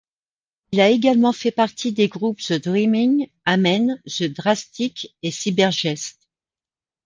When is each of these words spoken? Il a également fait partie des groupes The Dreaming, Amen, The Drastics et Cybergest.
Il 0.71 0.81
a 0.81 0.89
également 0.89 1.31
fait 1.31 1.51
partie 1.51 1.91
des 1.91 2.07
groupes 2.07 2.41
The 2.41 2.53
Dreaming, 2.53 3.27
Amen, 3.45 4.01
The 4.07 4.23
Drastics 4.33 5.13
et 5.21 5.29
Cybergest. 5.29 6.27